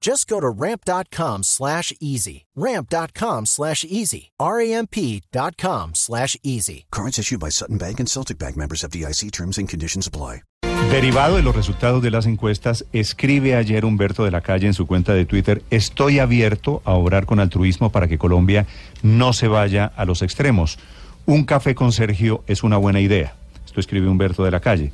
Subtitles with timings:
[0.00, 2.46] Just go to ramp.com slash easy.
[2.56, 4.30] Ramp.com slash easy.
[4.38, 6.86] R-A-M-P.com slash easy.
[6.90, 10.42] Cards issued by Sutton Bank and Celtic Bank members of DIC terms and conditions apply.
[10.90, 14.86] Derivado de los resultados de las encuestas, escribe ayer Humberto de la Calle en su
[14.86, 18.66] cuenta de Twitter, estoy abierto a obrar con altruismo para que Colombia
[19.02, 20.78] no se vaya a los extremos.
[21.26, 23.34] Un café con Sergio es una buena idea.
[23.66, 24.92] Esto escribe Humberto de la Calle.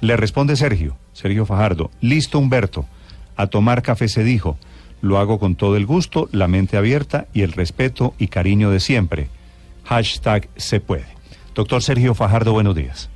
[0.00, 2.86] Le responde Sergio, Sergio Fajardo, listo Humberto.
[3.36, 4.58] A tomar café se dijo.
[5.00, 8.80] Lo hago con todo el gusto, la mente abierta y el respeto y cariño de
[8.80, 9.28] siempre.
[9.84, 11.04] Hashtag se puede.
[11.54, 13.10] Doctor Sergio Fajardo, buenos días.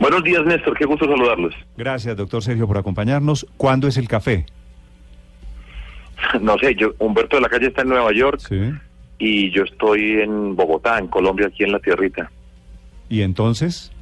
[0.00, 0.76] Buenos días, Néstor.
[0.78, 1.54] Qué gusto saludarlos.
[1.76, 3.46] Gracias, doctor Sergio, por acompañarnos.
[3.56, 4.46] ¿Cuándo es el café?
[6.40, 8.72] No sé, yo, Humberto de la Calle está en Nueva York Sí.
[9.18, 12.30] y yo estoy en Bogotá, en Colombia, aquí en la tierrita.
[13.08, 13.92] ¿Y entonces?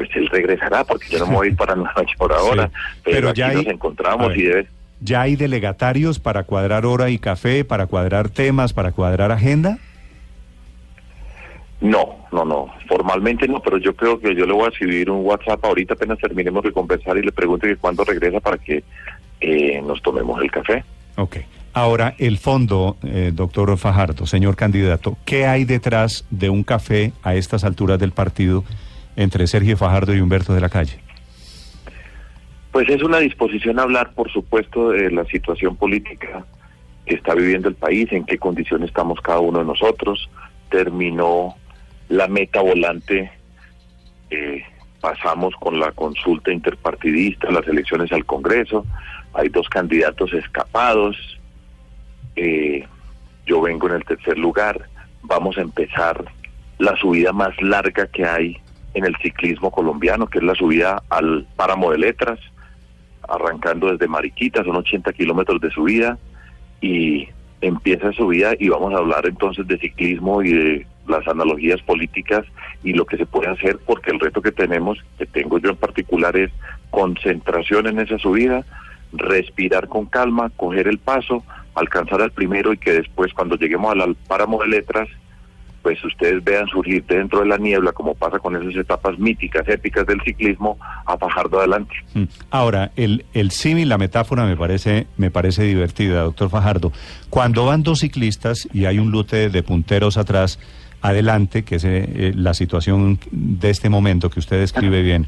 [0.00, 2.68] Pues él regresará porque yo no me voy a ir para Nueva York por ahora,
[2.68, 2.72] Sí,
[3.04, 4.38] pero, pero aquí ya hay- nos encontramos ver.
[4.38, 4.66] y debe...
[5.02, 9.76] ¿Ya hay delegatarios para cuadrar hora y café, para cuadrar temas, para cuadrar agenda?
[11.82, 15.24] No, no, no, formalmente no, pero yo creo que yo le voy a escribir un
[15.24, 18.82] WhatsApp ahorita apenas terminemos de conversar y le pregunto que cuándo regresa para que
[19.40, 20.82] eh, nos tomemos el café.
[21.16, 21.36] Ok.
[21.72, 27.34] Ahora, el fondo, eh, doctor Fajardo, señor candidato, ¿qué hay detrás de un café a
[27.34, 28.64] estas alturas del partido
[29.16, 30.98] entre Sergio Fajardo y Humberto de la Calle?
[32.72, 36.44] Pues es una disposición a hablar, por supuesto, de la situación política
[37.04, 40.30] que está viviendo el país, en qué condición estamos cada uno de nosotros.
[40.70, 41.56] Terminó
[42.08, 43.32] la meta volante,
[44.30, 44.62] eh,
[45.00, 48.86] pasamos con la consulta interpartidista, las elecciones al Congreso,
[49.34, 51.16] hay dos candidatos escapados,
[52.36, 52.86] eh,
[53.46, 54.88] yo vengo en el tercer lugar,
[55.22, 56.24] vamos a empezar
[56.78, 58.60] la subida más larga que hay
[58.94, 62.38] en el ciclismo colombiano, que es la subida al páramo de letras,
[63.28, 66.18] arrancando desde Mariquita, son 80 kilómetros de subida,
[66.80, 67.28] y
[67.60, 72.46] empieza subida y vamos a hablar entonces de ciclismo y de las analogías políticas
[72.82, 75.76] y lo que se puede hacer, porque el reto que tenemos, que tengo yo en
[75.76, 76.50] particular, es
[76.90, 78.64] concentración en esa subida,
[79.12, 84.00] respirar con calma, coger el paso, alcanzar al primero y que después cuando lleguemos al,
[84.00, 85.08] al páramo de letras,
[85.82, 90.06] pues ustedes vean surgir dentro de la niebla, como pasa con esas etapas míticas, épicas
[90.06, 91.94] del ciclismo, a Fajardo adelante.
[92.14, 92.24] Mm.
[92.50, 96.92] Ahora, el, el símil, la metáfora me parece, me parece divertida, doctor Fajardo.
[97.30, 100.58] Cuando van dos ciclistas y hay un lute de punteros atrás,
[101.02, 105.26] adelante, que es eh, eh, la situación de este momento que usted describe bien,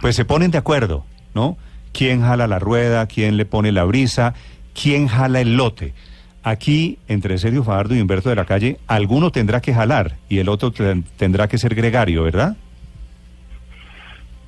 [0.00, 1.04] pues se ponen de acuerdo,
[1.34, 1.56] ¿no?
[1.92, 3.06] ¿Quién jala la rueda?
[3.06, 4.34] ¿Quién le pone la brisa?
[4.80, 5.94] ¿Quién jala el lote?
[6.42, 10.48] Aquí, entre Sergio Fajardo y Humberto de la Calle, alguno tendrá que jalar y el
[10.48, 12.56] otro ten- tendrá que ser gregario, ¿verdad?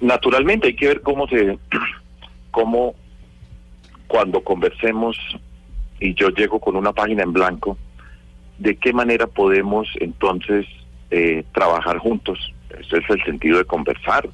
[0.00, 1.58] Naturalmente hay que ver cómo se,
[2.50, 2.94] cómo
[4.08, 5.16] cuando conversemos
[6.00, 7.78] y yo llego con una página en blanco,
[8.58, 10.66] de qué manera podemos entonces
[11.10, 12.52] eh, trabajar juntos.
[12.80, 14.28] Ese es el sentido de conversar,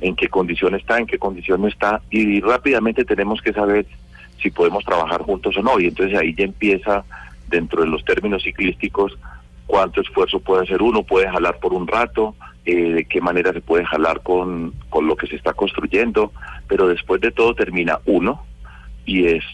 [0.00, 3.86] en qué condición está, en qué condición no está, y rápidamente tenemos que saber
[4.42, 7.04] si podemos trabajar juntos o no, y entonces ahí ya empieza
[7.48, 9.18] dentro de los términos ciclísticos
[9.66, 12.34] cuánto esfuerzo puede hacer uno, puede jalar por un rato,
[12.64, 16.32] eh, de qué manera se puede jalar con, con lo que se está construyendo,
[16.66, 18.44] pero después de todo termina uno
[19.06, 19.44] y es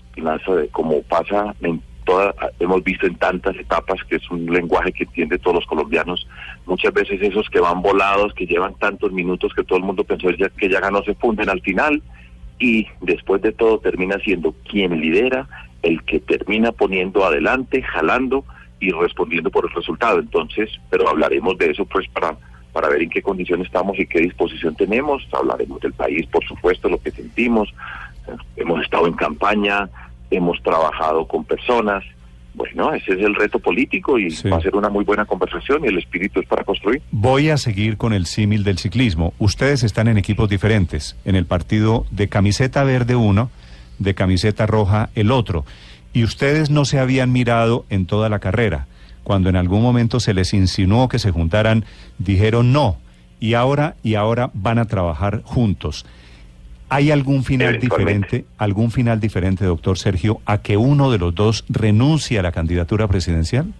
[0.73, 5.39] como pasa en toda, hemos visto en tantas etapas que es un lenguaje que entiende
[5.39, 6.27] todos los colombianos,
[6.65, 10.29] muchas veces esos que van volados, que llevan tantos minutos que todo el mundo pensó
[10.57, 12.03] que ya ganó, se funden al final
[12.59, 15.49] y después de todo termina siendo quien lidera,
[15.83, 18.45] el que termina poniendo adelante, jalando
[18.81, 20.19] y respondiendo por el resultado.
[20.19, 22.37] Entonces, pero hablaremos de eso pues para
[22.77, 25.27] para ver en qué condición estamos y qué disposición tenemos.
[25.33, 27.73] Hablaremos del país, por supuesto, lo que sentimos.
[28.55, 29.89] Hemos estado en campaña,
[30.31, 32.05] hemos trabajado con personas
[32.57, 34.49] Bueno, ese es el reto político y Sí.
[34.49, 37.03] va a ser una muy buena conversación y el espíritu es para construir.
[37.13, 39.35] Voy a seguir con el símil del ciclismo.
[39.39, 41.17] Ustedes están en equipos diferentes.
[41.27, 43.51] En el partido de camiseta verde uno,
[43.99, 45.67] de camiseta roja el otro.
[46.15, 48.87] Y ustedes no se habían mirado en toda la carrera.
[49.23, 51.85] Cuando en algún momento se les insinuó que se juntaran,
[52.19, 52.97] dijeron no.
[53.39, 56.07] Y ahora, y ahora van a trabajar juntos.
[56.89, 61.65] ¿Hay algún final diferente, algún final diferente, doctor Sergio, a que uno de los dos
[61.69, 63.75] renuncie a la candidatura presidencial?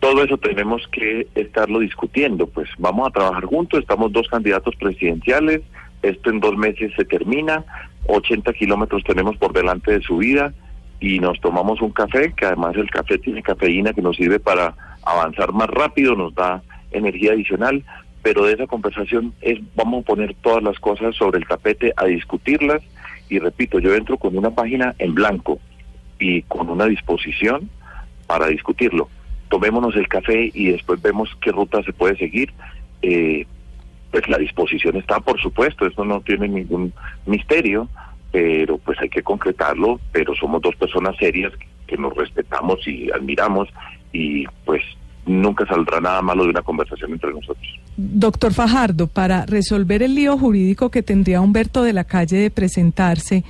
[0.00, 2.68] Todo eso tenemos que estarlo discutiendo, pues.
[2.78, 5.62] Vamos a trabajar juntos, estamos dos candidatos presidenciales,
[6.02, 7.64] esto en dos meses se termina,
[8.06, 10.52] 80 kilómetros tenemos por delante de su vida
[11.00, 14.74] y nos tomamos un café, que además el café tiene cafeína que nos sirve para
[15.04, 17.82] avanzar más rápido, nos da energía adicional,
[18.24, 22.06] pero de esa conversación es vamos a poner todas las cosas sobre el tapete a
[22.06, 22.82] discutirlas
[23.28, 25.60] y repito, yo entro con una página en blanco
[26.18, 27.68] y con una disposición
[28.26, 29.10] para discutirlo.
[29.50, 32.50] Tomémonos el café y después vemos qué ruta se puede seguir.
[33.02, 33.46] Eh,
[34.10, 36.94] pues la disposición está, por supuesto, esto no tiene ningún
[37.26, 37.88] misterio,
[38.32, 41.52] pero pues hay que concretarlo, pero somos dos personas serias
[41.86, 43.68] que nos respetamos y admiramos
[44.12, 44.82] y pues
[45.26, 47.66] nunca saldrá nada malo de una conversación entre nosotros.
[47.96, 53.44] Doctor Fajardo, para resolver el lío jurídico que tendría Humberto de la Calle de presentarse,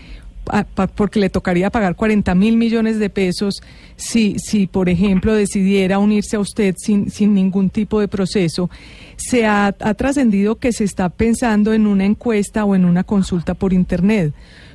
[0.95, 3.63] porque le tocaría pagar 40 mil millones de pesos
[3.97, 8.69] si, si, por ejemplo, decidiera unirse a usted sin, sin ningún tipo de proceso,
[9.17, 13.55] se ha, ha trascendido que se está pensando en una encuesta o en una consulta
[13.55, 14.35] por Internet.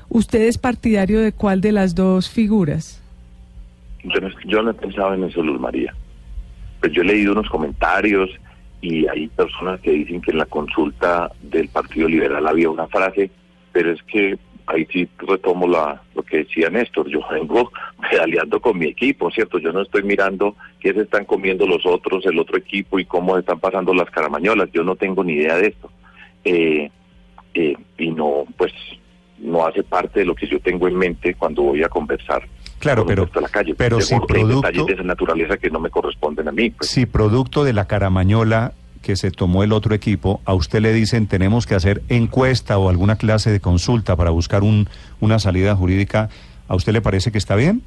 [0.10, 3.00] ¿Usted es partidario de cuál de las dos figuras?
[4.04, 5.94] Yo no, yo no he pensado en eso, Luz María.
[6.80, 8.30] Pues yo he leído unos comentarios
[8.82, 13.30] y hay personas que dicen que en la consulta del Partido Liberal había una frase,
[13.72, 14.38] pero es que
[14.68, 17.72] ahí sí retomo la, lo que decía Néstor, yo vengo
[18.12, 19.58] pedaleando con mi equipo, ¿cierto?
[19.60, 23.38] Yo no estoy mirando qué se están comiendo los otros, el otro equipo y cómo
[23.38, 25.92] están pasando las caramañolas, yo no tengo ni idea de esto.
[26.46, 26.92] Eh,
[27.54, 28.72] eh, y no, pues,
[29.40, 32.48] no hace parte de lo que yo tengo en mente cuando voy a conversar
[32.80, 33.76] Claro, pero, a la calle.
[33.76, 36.72] pero si producto, de esa naturaleza que no me corresponden a mí.
[36.72, 40.94] Pues, si producto de la caramañola que se tomó el otro equipo, a usted le
[40.94, 44.90] dicen tenemos que hacer encuesta o alguna clase de consulta para buscar un,
[45.20, 46.30] una salida jurídica,
[46.68, 47.84] ¿a usted le parece que está bien?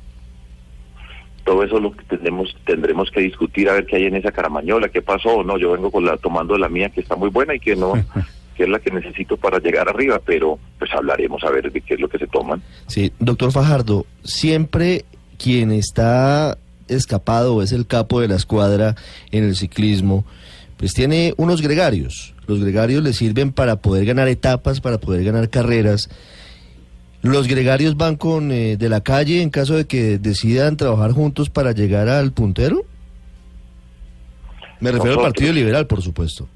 [1.44, 4.88] todo eso lo que tendremos, tendremos que discutir a ver qué hay en esa caramañola,
[4.88, 5.58] qué pasó o no.
[5.58, 7.94] Yo vengo con la tomando la mía que está muy buena y que no,
[8.56, 11.94] que es la que necesito para llegar arriba, pero pues hablaremos a ver de qué
[11.94, 12.62] es lo que se toman.
[12.86, 15.04] Sí, doctor Fajardo, siempre
[15.38, 16.58] quien está
[16.88, 18.96] escapado es el capo de la escuadra
[19.30, 20.24] en el ciclismo,
[20.76, 22.34] pues tiene unos gregarios.
[22.46, 26.10] Los gregarios le sirven para poder ganar etapas, para poder ganar carreras.
[27.22, 31.50] Los gregarios van con eh, de la calle en caso de que decidan trabajar juntos
[31.50, 32.84] para llegar al puntero.
[34.80, 35.26] Me refiero al.
[35.26, 36.48] Partido Liberal, por supuesto.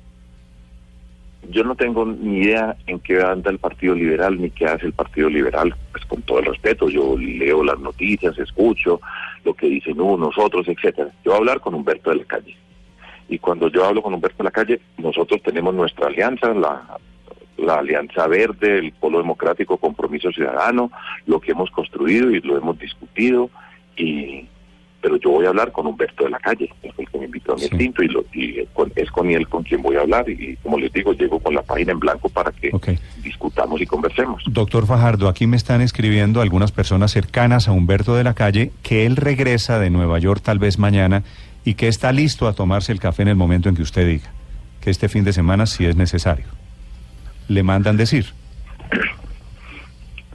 [1.50, 4.93] Yo no tengo ni idea en qué anda el Partido Liberal ni qué hace el
[4.93, 9.00] Partido Liberal, pues con todo el respeto, yo leo las noticias, escucho
[9.44, 11.10] lo que dicen unos, otros, etcétera.
[11.25, 12.56] Yo voy a hablar con Humberto de la Calle.
[13.28, 16.98] Y cuando yo hablo con Humberto de la Calle, nosotros tenemos nuestra alianza, la,
[17.56, 20.90] la Alianza Verde, el Polo Democrático, Compromiso Ciudadano,
[21.26, 23.50] lo que hemos construido y lo hemos discutido,
[23.96, 24.46] y
[25.06, 27.53] pero yo voy a hablar con Humberto de la Calle, es el que me invitó
[27.53, 27.79] a mi Sí.
[27.79, 30.79] tinto y, lo, y con- es con él con quien voy a hablar y como
[30.79, 32.73] les digo, llego con la página en blanco para que
[33.23, 34.43] discutamos y conversemos.
[34.48, 39.06] Doctor Fajardo, aquí me están escribiendo algunas personas cercanas a Humberto de la Calle que
[39.06, 41.22] él regresa de Nueva York tal vez mañana
[41.65, 44.32] y que está listo a tomarse el café en el momento en que usted diga,
[44.81, 46.46] que este fin de semana si es necesario.
[47.46, 48.27] Le mandan decir.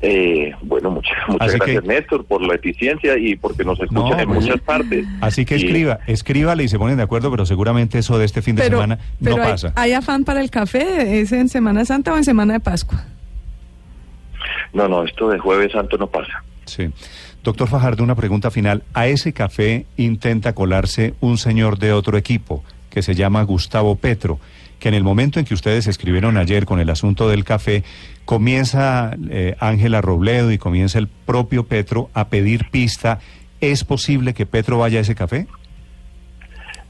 [0.03, 4.60] Eh, bueno, muchas, gracias que- Néstor por la eficiencia y porque nos escuchan en muchas
[4.62, 5.05] partes.
[5.22, 8.41] Así que Y- escriba, escríbale y se ponen de acuerdo, pero seguramente eso de este
[8.41, 9.74] fin de Pero, semana pero no hay, pasa.
[9.75, 11.22] ¿hay afán para el café?
[11.22, 13.03] ¿Es en Semana Santa o en Semana de Pascua?
[14.74, 16.43] No, no, esto de Jueves Santo no pasa.
[16.65, 16.89] Sí.
[17.43, 18.84] Doctor Fajardo, una pregunta final.
[18.93, 24.39] A ese café intenta colarse un señor de otro equipo que se llama Gustavo Petro,
[24.82, 27.84] que en el momento en que ustedes escribieron ayer con el asunto del café,
[28.26, 33.20] comienza eh, Ángela Robledo y comienza el propio Petro a pedir pista.
[33.62, 35.46] ¿Es posible que Petro vaya a ese café?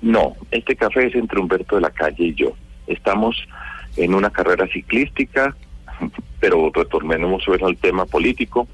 [0.01, 2.53] No, este café es entre Humberto de la Calle y yo.
[2.88, 3.36] Estamos
[3.98, 5.53] en una carrera ciclística,
[6.39, 8.69] pero retornemos al tema político,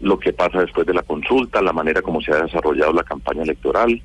[0.00, 3.44] lo que pasa después de la consulta, la manera como se ha desarrollado la campaña
[3.44, 4.02] electoral.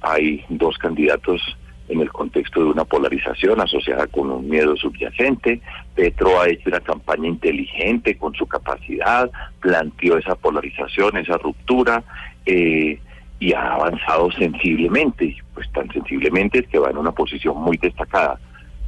[0.00, 1.42] Hay dos candidatos
[1.90, 5.60] en el contexto de una polarización asociada con un miedo subyacente.
[5.94, 9.30] Petro ha hecho una campaña inteligente con su capacidad,
[9.60, 12.02] planteó esa polarización, esa ruptura.
[12.46, 12.98] Eh,
[13.40, 18.38] y ha avanzado sensiblemente, pues tan sensiblemente que va en una posición muy destacada.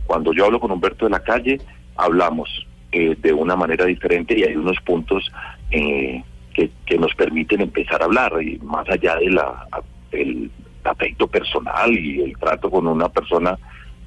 [0.07, 1.59] Cuando yo hablo con Humberto de la Calle,
[1.97, 5.33] hablamos eh, de una manera diferente y hay unos puntos
[5.71, 9.41] eh, que, nos permiten empezar a hablar, y más allá del
[10.13, 10.51] el
[10.85, 13.59] afecto personal y el trato con una persona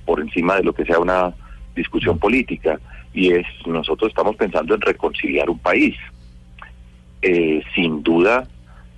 [0.05, 1.34] por encima de lo que sea una
[1.75, 2.79] discusión política,
[3.13, 5.96] y es nosotros estamos pensando en reconciliar un país.
[7.22, 8.48] Eh, sin duda,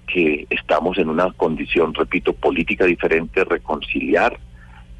[0.07, 4.37] que estamos en una condición, repito, política diferente, reconciliar,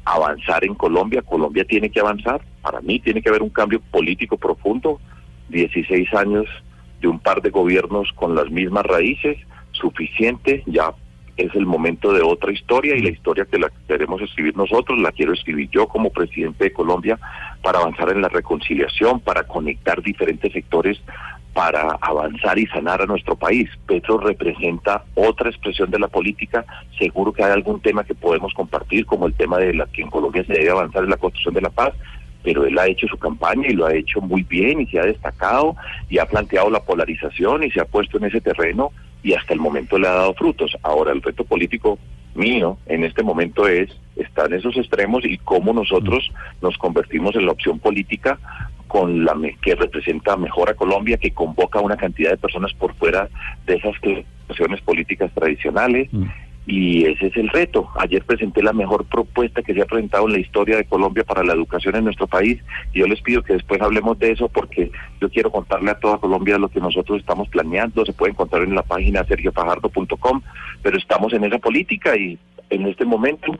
[0.04, 1.22] avanzar en Colombia.
[1.22, 2.40] Colombia tiene que avanzar.
[2.62, 5.00] Para mí tiene que haber un cambio político profundo.
[5.48, 6.46] 16 años
[7.00, 9.38] de un par de gobiernos con las mismas raíces,
[9.72, 10.62] suficiente.
[10.66, 10.92] Ya
[11.38, 15.12] es el momento de otra historia y la historia que la queremos escribir nosotros, la
[15.12, 17.18] quiero escribir yo como presidente de Colombia
[17.62, 21.00] para avanzar en la reconciliación, para conectar diferentes sectores
[21.58, 23.68] para avanzar y sanar a nuestro país.
[23.84, 26.64] Petro representa otra expresión de la política.
[26.96, 30.10] Seguro que hay algún tema que podemos compartir, como el tema de la que en
[30.10, 31.94] Colombia se debe avanzar en la construcción de la paz,
[32.44, 35.04] pero él ha hecho su campaña y lo ha hecho muy bien y se ha
[35.04, 35.74] destacado
[36.08, 39.60] y ha planteado la polarización y se ha puesto en ese terreno y hasta el
[39.60, 40.76] momento le ha dado frutos.
[40.82, 41.98] Ahora el reto político
[42.34, 46.30] mío en este momento es estar en esos extremos y cómo nosotros
[46.62, 48.38] nos convertimos en la opción política
[48.86, 52.94] con la que representa mejor a Colombia, que convoca a una cantidad de personas por
[52.94, 53.28] fuera
[53.66, 56.08] de esas clasificaciones políticas tradicionales.
[56.12, 56.24] Mm.
[56.70, 57.88] Y ese es el reto.
[57.96, 61.42] Ayer presenté la mejor propuesta que se ha presentado en la historia de Colombia para
[61.42, 62.62] la educación en nuestro país.
[62.92, 66.18] Y yo les pido que después hablemos de eso porque yo quiero contarle a toda
[66.18, 68.04] Colombia lo que nosotros estamos planeando.
[68.04, 70.42] Se puede encontrar en la página sergiopajardo.com,
[70.82, 73.50] pero estamos en esa política y en este momento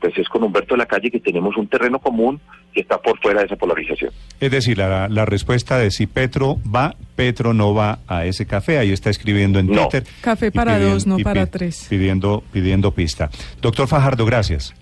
[0.00, 2.40] pues es con Humberto de la Calle que tenemos un terreno común
[2.72, 4.12] que está por fuera de esa polarización.
[4.40, 8.78] Es decir, la, la respuesta de si Petro va, Petro no va a ese café,
[8.78, 10.04] ahí está escribiendo en Twitter.
[10.20, 11.86] Café para dos, no para tres.
[11.88, 13.30] Pidiendo, pidiendo pista.
[13.60, 14.74] Doctor Fajardo, gracias.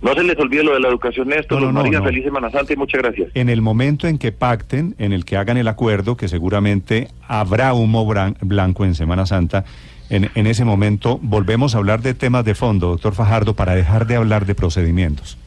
[0.00, 1.60] No se les olvide lo de la educación, Néstor.
[1.60, 3.30] No, María, feliz Semana Santa y muchas gracias.
[3.34, 7.74] En el momento en que pacten, en el que hagan el acuerdo, que seguramente habrá
[7.74, 8.06] humo
[8.40, 9.64] blanco en Semana Santa,
[10.10, 14.06] en, en ese momento volvemos a hablar de temas de fondo, doctor Fajardo, para dejar
[14.06, 15.38] de hablar de procedimientos.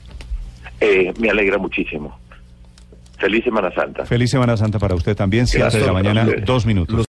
[0.79, 2.19] Eh, me alegra muchísimo.
[3.21, 4.03] Feliz Semana Santa.
[4.05, 5.45] Feliz Semana Santa para usted también.
[5.45, 6.95] Siete de la mañana, dos minutos.